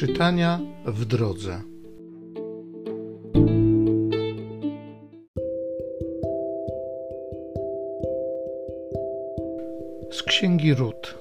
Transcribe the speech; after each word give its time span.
Czytania 0.00 0.60
w 0.86 1.04
drodze. 1.04 1.60
Z 10.10 10.22
księgi 10.22 10.74
Rut. 10.74 11.14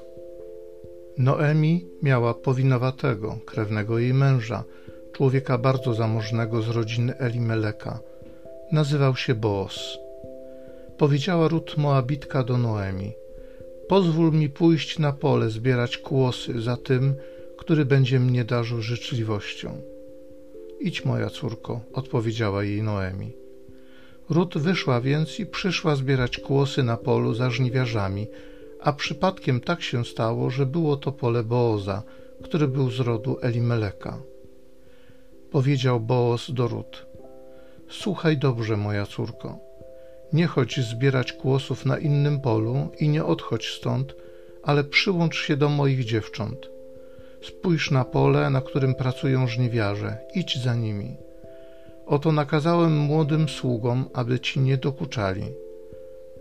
Noemi 1.18 1.86
miała 2.02 2.34
powinowatego, 2.34 3.38
krewnego 3.46 4.00
jej 4.00 4.14
męża, 4.14 4.64
człowieka 5.12 5.58
bardzo 5.58 5.94
zamożnego 5.94 6.62
z 6.62 6.70
rodziny 6.70 7.18
Elimeleka. 7.18 8.00
Nazywał 8.72 9.16
się 9.16 9.36
Boaz. 9.36 9.98
Powiedziała 10.98 11.48
Rut 11.48 11.78
Moabitka 11.78 12.44
do 12.44 12.58
Noemi: 12.58 13.14
Pozwól 13.90 14.32
mi 14.32 14.50
pójść 14.50 15.00
na 15.00 15.14
pole 15.14 15.50
zbierać 15.50 15.98
kłosy 15.98 16.62
za 16.62 16.78
tym, 16.78 17.16
który 17.70 17.86
będzie 17.86 18.20
mnie 18.20 18.46
darzył 18.46 18.82
życzliwością. 18.82 19.82
Idź, 20.80 21.06
moja 21.06 21.30
córko, 21.30 21.82
odpowiedziała 21.94 22.64
jej 22.64 22.84
Noemi. 22.84 23.34
Rut 24.30 24.58
wyszła 24.58 25.02
więc 25.02 25.40
i 25.40 25.46
przyszła 25.46 25.96
zbierać 25.96 26.38
kłosy 26.38 26.84
na 26.84 26.98
polu 26.98 27.34
za 27.34 27.52
żniwiarzami, 27.52 28.28
a 28.82 28.94
przypadkiem 28.94 29.62
tak 29.62 29.82
się 29.82 30.06
stało, 30.06 30.50
że 30.50 30.66
było 30.66 30.98
to 30.98 31.12
pole 31.12 31.44
Booza, 31.44 32.04
który 32.44 32.68
był 32.68 32.92
z 32.92 33.00
rodu 33.00 33.38
Elimeleka. 33.42 34.22
Powiedział 35.52 36.00
Booz 36.00 36.52
do 36.52 36.68
Rut: 36.68 37.06
Słuchaj 37.90 38.38
dobrze, 38.38 38.78
moja 38.78 39.06
córko. 39.06 39.60
Nie 40.34 40.48
chodź 40.48 40.80
zbierać 40.80 41.34
kłosów 41.34 41.86
na 41.86 41.98
innym 41.98 42.42
polu 42.42 42.90
i 43.00 43.10
nie 43.10 43.26
odchodź 43.26 43.68
stąd, 43.68 44.16
ale 44.64 44.84
przyłącz 44.84 45.36
się 45.36 45.58
do 45.58 45.70
moich 45.70 46.06
dziewcząt. 46.06 46.79
Spójrz 47.42 47.92
na 47.92 48.06
pole, 48.06 48.50
na 48.50 48.62
którym 48.62 48.96
pracują 48.96 49.48
żniwiarze, 49.48 50.18
idź 50.36 50.64
za 50.64 50.76
nimi. 50.76 51.18
Oto 52.06 52.32
nakazałem 52.32 52.98
młodym 52.98 53.50
sługom, 53.50 54.06
aby 54.14 54.40
ci 54.40 54.60
nie 54.60 54.78
dokuczali. 54.78 55.44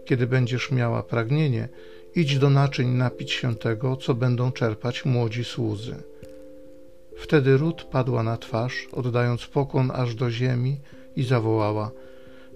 Kiedy 0.04 0.26
będziesz 0.26 0.70
miała 0.70 1.02
pragnienie, 1.02 1.68
idź 2.14 2.38
do 2.38 2.50
naczyń 2.50 2.88
napić 2.88 3.32
się 3.32 3.54
tego, 3.54 3.96
co 3.96 4.14
będą 4.14 4.52
czerpać 4.52 5.04
młodzi 5.04 5.44
słudzy. 5.44 5.96
Wtedy 7.16 7.56
Rut 7.56 7.84
padła 7.84 8.22
na 8.22 8.36
twarz, 8.36 8.88
oddając 8.92 9.46
pokłon 9.46 9.90
aż 9.94 10.14
do 10.14 10.30
ziemi 10.30 10.80
i 11.16 11.22
zawołała: 11.22 11.90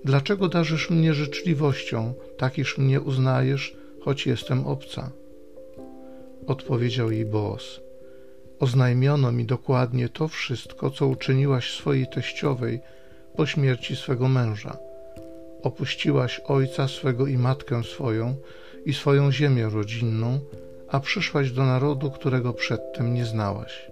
Dlaczego 0.05 0.49
darzysz 0.49 0.91
mnie 0.91 1.15
życzliwością, 1.15 2.15
tak 2.39 2.59
iż 2.59 2.79
mnie 2.79 3.01
uznajesz, 3.01 3.77
choć 4.01 4.27
jestem 4.27 4.67
obca? 4.67 5.11
Odpowiedział 6.47 7.11
jej 7.11 7.25
Boaz: 7.25 7.81
Oznajmiono 8.63 9.33
mi 9.33 9.45
dokładnie 9.45 10.09
to 10.09 10.29
wszystko, 10.29 10.91
co 10.91 11.07
uczyniłaś 11.07 11.75
swojej 11.75 12.07
teściowej 12.07 12.81
po 13.37 13.47
śmierci 13.47 13.97
swego 13.97 14.29
męża. 14.29 14.77
Opuściłaś 15.63 16.41
ojca 16.45 16.89
swego 16.89 17.27
i 17.27 17.39
matkę 17.39 17.85
swoją 17.85 18.37
i 18.85 18.95
swoją 18.95 19.33
ziemię 19.33 19.69
rodzinną, 19.73 20.41
a 20.89 21.01
przyszłaś 21.01 21.51
do 21.51 21.65
narodu, 21.65 22.11
którego 22.11 22.53
przedtem 22.53 23.15
nie 23.15 23.25
znałaś. 23.25 23.91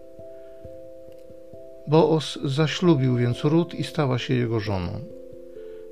Boos 1.87 2.39
zaślubił 2.45 3.17
więc 3.17 3.45
Rut 3.45 3.75
i 3.75 3.85
stała 3.85 4.19
się 4.19 4.35
jego 4.35 4.61
żoną. 4.61 5.01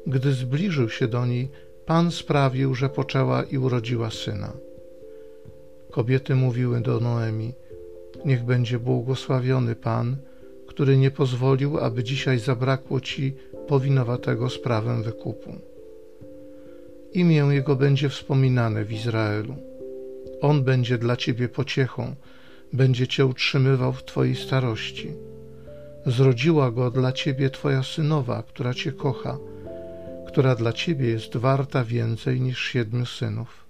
Gdy 0.07 0.33
zbliżył 0.33 0.89
się 0.89 1.09
do 1.09 1.27
niej, 1.27 1.51
Pan 1.87 2.11
sprawił, 2.11 2.75
że 2.75 2.89
poczęła 2.89 3.43
i 3.43 3.59
urodziła 3.59 4.11
syna. 4.11 4.53
Kobiety 5.91 6.35
mówiły 6.35 6.81
do 6.81 7.01
Noemi: 7.01 7.53
Niech 8.25 8.45
będzie 8.45 8.79
błogosławiony 8.79 9.75
Pan, 9.75 10.17
który 10.67 10.97
nie 10.97 11.11
pozwolił, 11.11 11.79
aby 11.79 12.05
dzisiaj 12.05 12.39
zabrakło 12.39 13.01
ci 13.01 13.35
powinowatego 13.69 14.51
z 14.51 14.59
prawem 14.59 15.03
wykupu. 15.03 15.55
Imię 17.13 17.37
jego 17.37 17.77
będzie 17.77 18.09
wspominane 18.09 18.85
w 18.85 18.93
Izraelu. 18.93 19.57
On 20.41 20.65
będzie 20.65 20.99
dla 20.99 21.17
ciebie 21.17 21.49
pociechą, 21.49 22.15
będzie 22.73 23.07
cię 23.07 23.27
utrzymywał 23.27 23.93
w 23.93 24.05
twojej 24.05 24.37
starości. 24.37 25.13
Zrodziła 26.07 26.71
go 26.71 26.91
dla 26.91 27.13
ciebie 27.13 27.51
twoja 27.51 27.83
synowa, 27.83 28.43
która 28.43 28.75
cię 28.75 28.93
kocha, 28.93 29.39
która 30.27 30.55
dla 30.55 30.73
ciebie 30.73 31.09
jest 31.09 31.37
warta 31.37 31.85
więcej 31.85 32.41
niż 32.41 32.59
siedmiu 32.59 33.07
synów. 33.07 33.68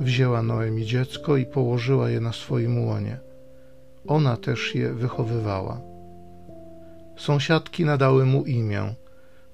Wzięła 0.00 0.42
Noemi 0.42 0.86
dziecko 0.86 1.36
i 1.36 1.46
położyła 1.46 2.10
je 2.10 2.20
na 2.20 2.32
swoim 2.32 2.84
łonie. 2.86 3.18
Ona 4.06 4.36
też 4.36 4.74
je 4.74 4.92
wychowywała. 4.92 5.80
Sąsiadki 7.16 7.84
nadały 7.84 8.26
mu 8.26 8.44
imię. 8.44 8.94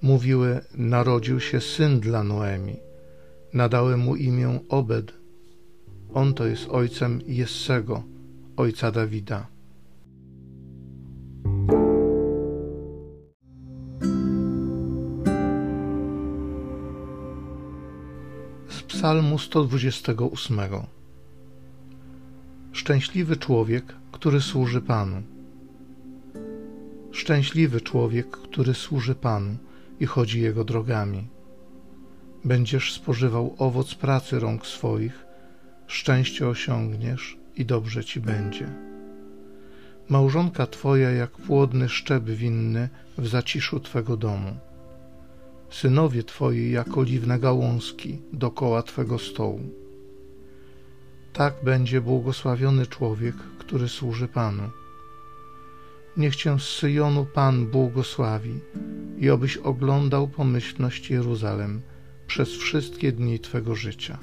Mówiły, 0.03 0.61
narodził 0.75 1.41
się 1.41 1.61
syn 1.61 2.01
dla 2.01 2.25
Noemi. 2.25 2.77
Nadały 3.53 3.97
mu 3.97 4.17
imię 4.17 4.59
Obed. 4.69 5.13
On 6.15 6.35
to 6.35 6.47
jest 6.47 6.69
ojcem 6.69 7.21
Jessego, 7.27 8.03
ojca 8.57 8.91
Dawida. 8.91 9.47
Psalmu 18.99 19.39
128 19.39 20.61
Szczęśliwy 22.73 23.37
człowiek, 23.37 23.95
który 24.13 24.41
służy 24.41 24.81
Panu. 24.81 25.23
Szczęśliwy 27.13 27.81
człowiek, 27.81 28.31
który 28.31 28.75
służy 28.75 29.15
Panu 29.15 29.57
i 30.01 30.07
chodzi 30.07 30.41
Jego 30.41 30.65
drogami. 30.65 31.29
Będziesz 32.45 32.93
spożywał 32.93 33.55
owoc 33.59 33.95
pracy 33.95 34.41
rąk 34.41 34.67
swoich, 34.67 35.25
szczęście 35.87 36.49
osiągniesz 36.49 37.37
i 37.57 37.65
dobrze 37.65 38.05
ci 38.05 38.21
będzie. 38.21 38.67
Małżonka 40.09 40.67
Twoja 40.67 41.11
jak 41.11 41.31
płodny 41.31 41.89
szczep 41.89 42.25
winny 42.25 42.89
w 43.19 43.29
zaciszu 43.29 43.81
Twego 43.81 44.17
domu 44.17 44.57
synowie 45.71 46.23
Twoi 46.23 46.71
jak 46.71 46.99
oliwne 46.99 47.39
gałązki 47.39 48.19
dokoła 48.33 48.83
Twego 48.83 49.19
stołu. 49.19 49.61
Tak 51.33 51.55
będzie 51.65 52.01
błogosławiony 52.01 52.87
człowiek, 52.87 53.35
który 53.59 53.89
służy 53.89 54.29
Panu. 54.29 54.63
Niech 56.17 56.37
Cię 56.37 56.59
z 56.59 56.63
Syjonu 56.63 57.27
Pan 57.35 57.67
błogosławi 57.67 58.61
i 59.19 59.31
obyś 59.31 59.57
oglądał 59.57 60.29
pomyślność 60.29 61.11
Jeruzalem 61.11 61.83
przez 62.27 62.49
wszystkie 62.49 63.13
dni 63.13 63.41
Twego 63.41 63.75
życia. 63.75 64.19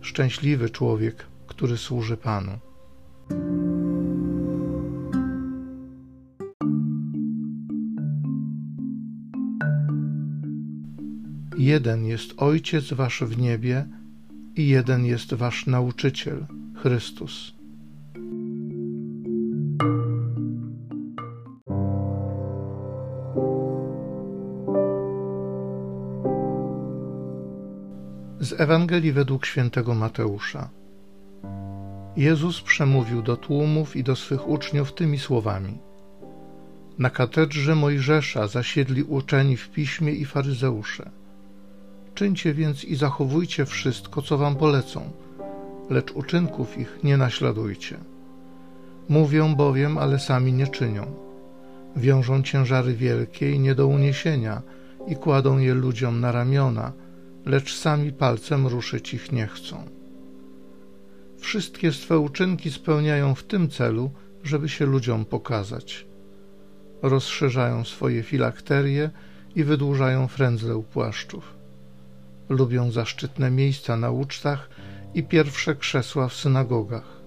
Szczęśliwy 0.00 0.70
człowiek, 0.70 1.26
który 1.46 1.76
służy 1.76 2.16
Panu. 2.16 2.58
Jeden 11.60 12.04
jest 12.04 12.34
Ojciec 12.36 12.92
Wasz 12.92 13.22
w 13.22 13.38
niebie 13.38 13.86
i 14.56 14.68
jeden 14.68 15.04
jest 15.04 15.34
Wasz 15.34 15.66
nauczyciel, 15.66 16.46
Chrystus. 16.74 17.54
Z 28.40 28.60
Ewangelii 28.60 29.12
według 29.12 29.46
świętego 29.46 29.94
Mateusza. 29.94 30.70
Jezus 32.16 32.60
przemówił 32.60 33.22
do 33.22 33.36
tłumów 33.36 33.96
i 33.96 34.04
do 34.04 34.16
swych 34.16 34.48
uczniów 34.48 34.94
tymi 34.94 35.18
słowami. 35.18 35.78
Na 36.98 37.10
katedrze 37.10 37.74
Mojżesza 37.74 38.46
zasiedli 38.46 39.02
uczeni 39.02 39.56
w 39.56 39.70
piśmie 39.70 40.12
i 40.12 40.24
faryzeusze. 40.24 41.19
Czyńcie 42.14 42.54
więc 42.54 42.84
i 42.84 42.96
zachowujcie 42.96 43.66
wszystko, 43.66 44.22
co 44.22 44.38
wam 44.38 44.56
polecą, 44.56 45.10
lecz 45.90 46.12
uczynków 46.12 46.78
ich 46.78 46.98
nie 47.04 47.16
naśladujcie. 47.16 47.98
Mówią 49.08 49.54
bowiem, 49.54 49.98
ale 49.98 50.18
sami 50.18 50.52
nie 50.52 50.66
czynią. 50.66 51.06
Wiążą 51.96 52.42
ciężary 52.42 52.94
wielkie 52.94 53.50
i 53.50 53.58
nie 53.58 53.74
do 53.74 53.86
uniesienia 53.86 54.62
i 55.06 55.16
kładą 55.16 55.58
je 55.58 55.74
ludziom 55.74 56.20
na 56.20 56.32
ramiona, 56.32 56.92
lecz 57.46 57.76
sami 57.76 58.12
palcem 58.12 58.66
ruszyć 58.66 59.14
ich 59.14 59.32
nie 59.32 59.46
chcą. 59.46 59.76
Wszystkie 61.38 61.92
swe 61.92 62.18
uczynki 62.18 62.70
spełniają 62.70 63.34
w 63.34 63.42
tym 63.42 63.70
celu, 63.70 64.10
żeby 64.44 64.68
się 64.68 64.86
ludziom 64.86 65.24
pokazać. 65.24 66.06
Rozszerzają 67.02 67.84
swoje 67.84 68.22
filakterie 68.22 69.10
i 69.56 69.64
wydłużają 69.64 70.28
frędzle 70.28 70.76
u 70.76 70.82
płaszczów 70.82 71.59
lubią 72.50 72.90
zaszczytne 72.90 73.50
miejsca 73.50 73.96
na 73.96 74.10
ucztach 74.10 74.68
i 75.14 75.22
pierwsze 75.22 75.74
krzesła 75.74 76.28
w 76.28 76.34
synagogach. 76.34 77.20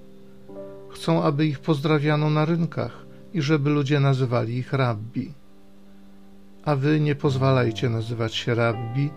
Chcą, 0.90 1.24
aby 1.24 1.46
ich 1.46 1.60
pozdrawiano 1.60 2.30
na 2.30 2.46
rynkach 2.46 3.06
i 3.34 3.42
żeby 3.42 3.70
ludzie 3.70 4.00
nazywali 4.00 4.58
ich 4.58 4.74
rabbi. 4.74 5.34
A 6.66 6.75
wy 6.75 7.00
nie 7.00 7.16
pozwalajcie 7.16 7.90
nazywać 7.90 8.36
się 8.36 8.56
rabbi, 8.56 9.10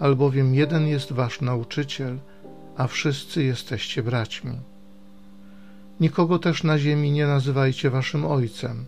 albowiem 0.00 0.54
jeden 0.54 0.86
jest 0.86 1.12
wasz 1.12 1.40
nauczyciel, 1.40 2.18
a 2.76 2.86
wszyscy 2.86 3.44
jesteście 3.44 4.02
braćmi. 4.02 4.58
Nikogo 6.00 6.38
też 6.38 6.64
na 6.64 6.78
ziemi 6.78 7.10
nie 7.10 7.26
nazywajcie 7.26 7.90
waszym 7.90 8.26
ojcem, 8.26 8.84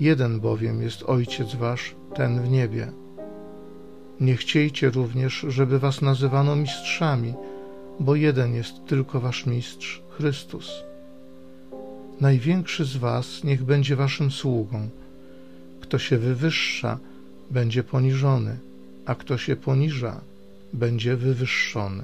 jeden 0.00 0.40
bowiem 0.40 0.82
jest 0.82 1.02
ojciec 1.02 1.54
wasz, 1.54 1.94
ten 2.14 2.42
w 2.42 2.50
niebie. 2.50 3.03
Nie 4.20 4.36
chciejcie 4.36 4.90
również, 4.90 5.46
żeby 5.48 5.78
was 5.78 6.02
nazywano 6.02 6.56
mistrzami, 6.56 7.34
bo 8.00 8.14
jeden 8.14 8.54
jest 8.54 8.86
tylko 8.86 9.20
wasz 9.20 9.46
mistrz, 9.46 10.02
Chrystus. 10.10 10.70
Największy 12.20 12.84
z 12.84 12.96
was 12.96 13.44
niech 13.44 13.64
będzie 13.64 13.96
waszym 13.96 14.30
sługą. 14.30 14.88
Kto 15.80 15.98
się 15.98 16.18
wywyższa, 16.18 16.98
będzie 17.50 17.82
poniżony, 17.82 18.58
a 19.06 19.14
kto 19.14 19.38
się 19.38 19.56
poniża, 19.56 20.20
będzie 20.72 21.16
wywyższony. 21.16 22.02